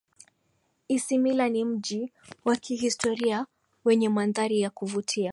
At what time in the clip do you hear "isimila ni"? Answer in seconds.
0.87-1.65